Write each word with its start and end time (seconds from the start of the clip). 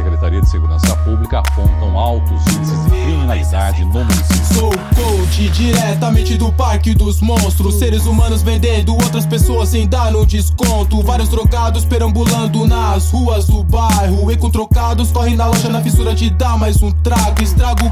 Secretaria 0.00 0.40
de 0.40 0.48
Segurança 0.48 0.96
Pública 0.96 1.40
apontam 1.40 1.98
altos 1.98 2.40
índices 2.54 2.84
de 2.84 2.90
criminalidade 2.90 3.84
no 3.84 3.92
município. 3.92 4.54
Sou 4.54 4.70
coach 4.70 5.48
diretamente 5.50 6.38
do 6.38 6.50
Parque 6.50 6.94
dos 6.94 7.20
Monstros. 7.20 7.74
Seres 7.74 8.06
humanos 8.06 8.40
vendendo 8.40 8.94
outras 8.94 9.26
pessoas 9.26 9.68
sem 9.68 9.86
dar 9.86 10.10
no 10.10 10.24
desconto. 10.24 11.02
Vários 11.02 11.28
drogados 11.28 11.84
perambulando 11.84 12.66
nas 12.66 13.10
ruas 13.10 13.46
do 13.46 13.62
bairro. 13.62 14.30
E 14.32 14.36
com 14.38 14.48
trocados 14.48 15.10
correm 15.10 15.36
na 15.36 15.46
loja 15.46 15.68
na 15.68 15.82
fissura 15.82 16.14
de 16.14 16.30
dar 16.30 16.58
mais 16.58 16.82
um 16.82 16.90
trago. 16.90 17.42
Estrago 17.42 17.89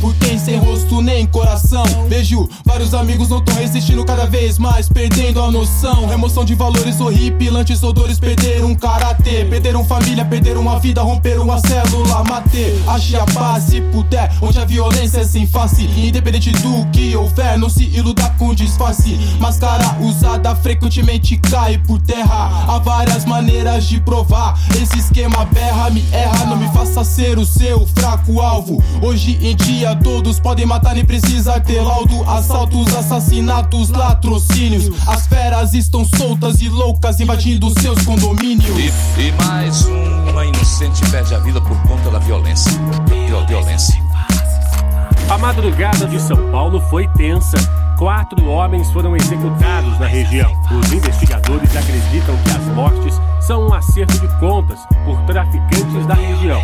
por 0.00 0.12
quem 0.16 0.36
sem 0.40 0.58
rosto 0.58 1.00
nem 1.00 1.24
coração. 1.24 1.84
Vejo 2.08 2.48
vários 2.64 2.92
amigos 2.94 3.28
não 3.28 3.40
tão 3.40 3.54
resistindo 3.54 4.04
cada 4.04 4.26
vez 4.26 4.58
mais, 4.58 4.88
perdendo 4.88 5.40
a 5.40 5.52
noção. 5.52 6.04
Remoção 6.08 6.44
de 6.44 6.52
valores 6.52 7.00
horripilantes, 7.00 7.80
odores 7.80 8.18
perderam 8.18 8.70
um 8.70 8.74
karatê. 8.74 9.44
Perderam 9.44 9.84
família, 9.84 10.24
perderam 10.24 10.68
a 10.68 10.80
vida, 10.80 11.00
romperam 11.00 11.50
a 11.52 11.60
célula. 11.60 12.24
Matei, 12.24 12.82
achei 12.88 13.16
a 13.16 13.24
paz 13.26 13.64
se 13.64 13.80
puder. 13.92 14.32
Onde 14.42 14.58
a 14.58 14.64
violência 14.64 15.20
é 15.20 15.24
sem 15.24 15.46
face. 15.46 15.84
Independente 15.84 16.50
do 16.50 16.84
que 16.90 17.14
houver, 17.14 17.56
não 17.56 17.70
se 17.70 17.84
iluda 17.84 18.28
com 18.40 18.52
disfarce. 18.52 19.16
Máscara 19.38 19.96
usada 20.00 20.56
frequentemente 20.56 21.36
cai 21.36 21.78
por 21.78 22.00
terra. 22.00 22.64
Há 22.66 22.80
várias 22.80 23.24
maneiras 23.24 23.84
de 23.84 24.00
provar. 24.00 24.58
Esse 24.82 24.98
esquema 24.98 25.44
berra, 25.44 25.88
me 25.88 26.04
erra. 26.10 26.46
Não 26.46 26.56
me 26.56 26.66
faça 26.72 27.04
ser 27.04 27.38
o 27.38 27.46
seu 27.46 27.86
fraco 27.94 28.40
alvo. 28.40 28.82
Hoje 29.00 29.38
em 29.40 29.51
dia 29.54 29.96
todos 29.96 30.38
podem 30.40 30.66
matar, 30.66 30.94
nem 30.94 31.04
precisa 31.04 31.60
ter 31.60 31.80
laudo. 31.80 32.22
Assaltos, 32.28 32.94
assassinatos, 32.94 33.90
latrocínios. 33.90 34.90
As 35.06 35.26
feras 35.26 35.74
estão 35.74 36.04
soltas 36.04 36.60
e 36.60 36.68
loucas 36.68 37.20
invadindo 37.20 37.68
seus 37.80 38.04
condomínios. 38.04 38.76
E, 38.78 39.20
e 39.20 39.32
mais 39.32 39.84
uma 39.84 40.44
inocente 40.44 41.00
perde 41.10 41.34
a 41.34 41.38
vida 41.38 41.60
por 41.60 41.76
conta 41.82 42.10
da 42.10 42.18
violência. 42.18 42.72
Violência. 43.46 44.02
A 45.28 45.38
madrugada 45.38 46.06
de 46.06 46.20
São 46.20 46.50
Paulo 46.50 46.80
foi 46.90 47.08
tensa. 47.08 47.56
Quatro 47.98 48.46
homens 48.48 48.90
foram 48.90 49.16
executados 49.16 49.98
na 49.98 50.06
região. 50.06 50.50
Os 50.70 50.92
investigadores 50.92 51.74
acreditam 51.76 52.36
que 52.44 52.50
as 52.50 52.74
mortes 52.74 53.20
são 53.40 53.68
um 53.68 53.72
acerto 53.72 54.18
de 54.18 54.28
contas 54.38 54.80
por 55.04 55.20
traficantes 55.22 56.06
da 56.06 56.14
região. 56.14 56.60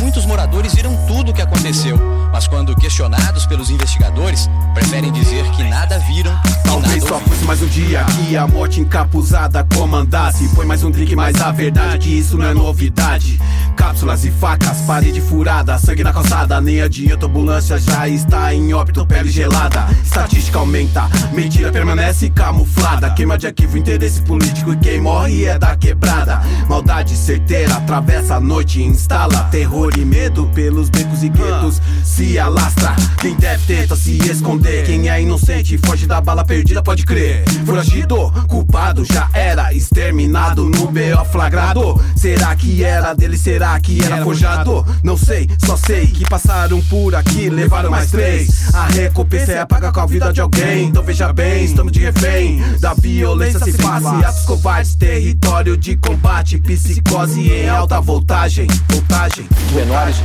Muitos 0.00 0.24
moradores 0.24 0.74
viram 0.74 0.94
tudo 1.06 1.30
o 1.30 1.34
que 1.34 1.42
aconteceu, 1.42 1.98
mas 2.32 2.46
quando 2.46 2.74
questionados 2.76 3.46
pelos 3.46 3.68
investigadores, 3.68 4.48
preferem 4.72 5.10
dizer 5.10 5.44
que 5.50 5.64
nada 5.64 5.98
viram. 5.98 6.32
Talvez 6.64 7.02
só 7.02 7.18
fosse 7.18 7.44
mais 7.44 7.60
um 7.62 7.66
dia 7.66 8.04
que 8.04 8.36
a 8.36 8.46
morte 8.46 8.80
encapuzada 8.80 9.66
comandasse. 9.74 10.48
Foi 10.54 10.64
mais 10.64 10.84
um 10.84 10.90
drink, 10.90 11.16
mas 11.16 11.40
a 11.40 11.50
verdade 11.50 11.96
é 11.96 11.98
que 11.98 12.18
isso 12.18 12.38
não 12.38 12.46
é 12.46 12.54
novidade. 12.54 13.40
Cápsulas 13.76 14.24
e 14.24 14.30
facas, 14.30 14.78
parede 14.82 15.20
furada, 15.20 15.78
sangue 15.78 16.04
na 16.04 16.12
calçada. 16.12 16.60
Nem 16.60 16.80
adianta, 16.80 17.26
ambulância 17.26 17.78
já 17.78 18.08
está 18.08 18.54
em 18.54 18.72
óbito, 18.72 19.04
pele 19.06 19.30
gelada. 19.30 19.86
Estatística 20.04 20.58
aumenta, 20.58 21.08
mentira 21.32 21.72
permanece 21.72 22.30
camuflada. 22.30 23.10
Queima 23.10 23.36
de 23.36 23.46
arquivo, 23.46 23.76
interesse 23.78 24.22
político 24.22 24.72
e 24.72 24.76
quem 24.76 25.00
morre 25.00 25.44
é 25.44 25.58
da 25.58 25.76
quebrada. 25.76 26.40
Maldade 26.68 27.16
certeira, 27.16 27.74
atravessa 27.74 28.36
a 28.36 28.40
noite 28.40 28.80
e 28.80 28.84
instala 28.84 29.44
terror 29.44 29.87
e 29.96 30.04
medo 30.04 30.46
pelos 30.54 30.90
becos 30.90 31.22
e 31.22 31.28
guetos. 31.28 31.80
Se 32.04 32.38
alastra, 32.38 32.94
quem 33.20 33.34
deve 33.36 33.64
tenta 33.66 33.96
se 33.96 34.18
esconder. 34.30 34.84
Quem 34.84 35.08
é 35.08 35.20
inocente 35.22 35.78
foge 35.78 36.06
da 36.06 36.20
bala 36.20 36.44
perdida, 36.44 36.82
pode 36.82 37.04
crer. 37.04 37.44
Foragido, 37.64 38.30
culpado, 38.48 39.04
já 39.04 39.28
era 39.32 39.72
exterminado 39.72 40.64
no 40.64 40.86
BO 40.86 41.24
flagrado. 41.30 42.00
Será 42.16 42.54
que 42.56 42.82
era 42.82 43.14
dele? 43.14 43.36
Será 43.36 43.78
que 43.80 44.02
era 44.04 44.22
forjado? 44.24 44.84
Não 45.02 45.16
sei, 45.16 45.48
só 45.64 45.76
sei 45.76 46.06
que 46.06 46.28
passaram 46.28 46.80
por 46.82 47.14
aqui, 47.14 47.48
levaram 47.48 47.90
mais 47.90 48.10
três. 48.10 48.74
A 48.74 48.86
recompensa 48.86 49.52
é 49.52 49.64
pagar 49.64 49.92
com 49.92 50.00
a 50.00 50.06
vida 50.06 50.32
de 50.32 50.40
alguém. 50.40 50.86
Então 50.86 51.02
veja 51.02 51.32
bem, 51.32 51.64
estamos 51.64 51.92
de 51.92 52.00
refém 52.00 52.62
da 52.80 52.94
violência 52.94 53.60
se 53.60 53.72
passe. 53.72 54.06
Atos 54.06 54.44
covardes, 54.44 54.94
território 54.94 55.76
de 55.76 55.96
combate, 55.96 56.58
psicose 56.58 57.52
em 57.52 57.68
alta 57.68 58.00
voltagem. 58.00 58.66
Voltagem. 58.88 59.46
Menores, 59.72 60.16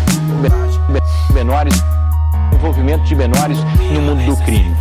me- 0.89 1.33
menores, 1.33 1.83
envolvimento 2.53 3.03
de 3.03 3.15
menores 3.15 3.57
no 3.91 4.01
mundo 4.01 4.25
do 4.25 4.37
crime. 4.43 4.75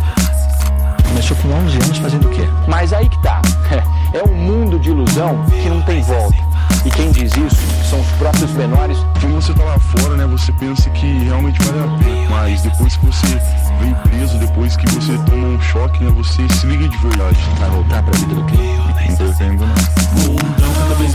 Começou 1.07 1.37
com 1.37 1.49
11 1.49 1.75
anos 1.77 1.97
fazendo 1.99 2.27
o 2.27 2.29
quê? 2.31 2.47
Mas 2.67 2.91
aí 2.93 3.07
que 3.09 3.21
tá. 3.21 3.41
É 4.13 4.21
um 4.21 4.35
mundo 4.35 4.77
de 4.77 4.91
ilusão 4.91 5.43
que 5.49 5.67
não 5.67 5.81
tem 5.81 5.99
volta. 6.03 6.37
E 6.85 6.89
quem 6.91 7.09
diz 7.11 7.31
isso 7.35 7.57
são 7.89 7.99
os 7.99 8.07
próprios 8.19 8.51
menores. 8.51 8.95
Quando 9.19 9.33
você 9.33 9.51
tá 9.55 9.63
lá 9.63 9.79
fora, 9.79 10.15
né, 10.15 10.27
você 10.27 10.51
pensa 10.51 10.87
que 10.91 11.23
realmente 11.23 11.59
vale 11.63 11.79
a 11.79 11.97
pena. 11.97 12.29
Mas 12.29 12.61
depois 12.61 12.95
que 12.95 13.07
você 13.07 13.41
vem 13.81 13.91
preso, 14.03 14.37
depois 14.37 14.77
que 14.77 14.85
você 14.91 15.17
toma 15.27 15.47
um 15.47 15.59
choque, 15.59 16.03
né, 16.03 16.11
você 16.15 16.47
se 16.53 16.67
liga 16.67 16.87
de 16.87 16.97
verdade. 16.97 17.39
Vai 17.59 17.69
voltar 17.71 18.03
pra 18.03 18.19
vida 18.19 18.35
do 18.35 18.43
crime? 18.43 18.77
Não 19.09 19.15
pretendo, 19.15 19.65
não. 19.65 20.32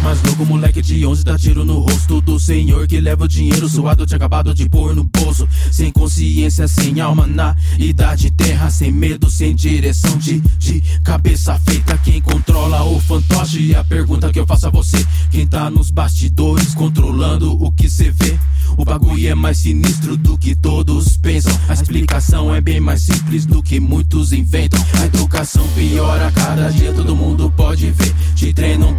Mais 0.08 0.22
louco, 0.22 0.46
moleque 0.46 0.80
de 0.80 1.04
11 1.04 1.22
dá 1.22 1.36
tiro 1.36 1.66
no 1.66 1.80
rosto 1.80 2.22
do 2.22 2.41
senhor 2.41 2.86
que 2.86 2.98
leva 2.98 3.24
o 3.24 3.28
dinheiro 3.28 3.69
suado, 3.69 4.06
tinha 4.06 4.16
acabado 4.16 4.54
de 4.54 4.66
pôr 4.66 4.96
no 4.96 5.04
bolso. 5.04 5.46
Sem 5.70 5.91
consciência, 5.91 6.66
sem 6.66 6.98
alma 6.98 7.26
na 7.26 7.54
idade 7.78 8.30
terra, 8.30 8.70
sem 8.70 8.91
medo, 8.91 9.30
sem 9.30 9.54
direção 9.54 10.16
de, 10.16 10.41
de 10.58 10.82
cabeça 11.04 11.58
feita. 11.58 11.98
Quem 11.98 12.22
controla 12.22 12.84
o 12.84 12.98
fantoche? 13.00 13.60
E 13.60 13.74
a 13.74 13.84
pergunta 13.84 14.32
que 14.32 14.41
eu 14.41 14.46
faço 14.46 14.69
a 14.69 14.70
você: 14.70 14.96
quem 15.30 15.46
tá 15.46 15.69
nos 15.69 15.91
bastidores 15.91 16.75
controlando 16.75 17.62
o 17.62 17.70
que 17.70 17.86
cê 17.86 18.10
vê? 18.10 18.38
O 18.78 18.84
bagulho 18.84 19.28
é 19.28 19.34
mais 19.34 19.58
sinistro 19.58 20.16
do 20.16 20.38
que 20.38 20.54
todos 20.54 21.19
pensam. 21.19 21.52
A 21.69 21.75
explicação 21.75 22.54
é 22.54 22.60
bem 22.60 22.80
mais 22.80 23.02
simples 23.02 23.44
do 23.44 23.62
que 23.62 23.80
muitos 23.80 24.32
inventam. 24.32 24.82
A 25.00 25.04
educação 25.06 25.66
piora 25.75 26.30
cada 26.32 26.70
dia, 26.70 26.92
todo 26.94 27.14
mundo. 27.16 27.38
Te 27.38 27.38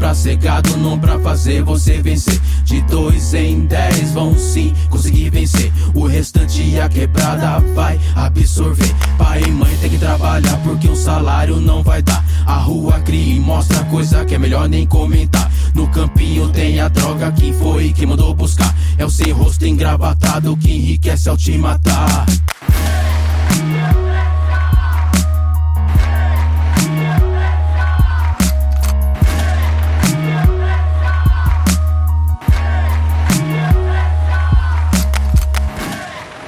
treinam 0.10 0.14
pra 0.14 0.16
ser 0.16 0.36
gado, 0.38 0.78
não 0.78 0.98
pra 0.98 1.20
fazer 1.20 1.64
você 1.64 2.02
vencer. 2.02 2.40
De 2.64 2.82
dois 2.82 3.34
em 3.34 3.66
dez 3.66 4.12
vão 4.12 4.38
sim 4.38 4.74
conseguir 4.90 5.30
vencer. 5.30 5.72
O 5.94 6.08
restante 6.08 6.80
a 6.80 6.90
quebrada 6.90 7.60
vai 7.76 8.00
absorver. 8.16 8.94
Pai 9.18 9.44
e 9.44 9.52
mãe 9.52 9.76
tem 9.82 9.90
que 9.90 9.98
trabalhar 9.98 10.58
porque 10.64 10.88
o 10.88 10.96
salário 10.96 11.58
não 11.58 11.84
vai 11.84 12.02
dar. 12.02 12.24
A 12.46 12.56
rua 12.56 13.00
cria 13.02 13.36
e 13.36 13.40
mostra 13.40 13.84
coisa 13.86 14.26
que 14.26 14.36
é 14.36 14.40
melhor 14.40 14.68
nem 14.68 14.86
comentar. 14.88 15.52
No 15.74 15.88
campinho 15.90 16.50
tem 16.50 16.80
a 16.80 16.88
droga, 16.88 17.32
quem 17.32 17.54
foi 17.54 17.94
que 17.94 18.06
mandou 18.06 18.34
buscar? 18.34 18.74
É 18.98 19.06
o 19.06 19.10
sem 19.10 19.32
rosto 19.32 19.66
engravatado 19.66 20.58
que 20.58 20.72
enriquece 20.72 21.30
ao 21.30 21.38
te 21.38 21.58
matar. 21.58 22.26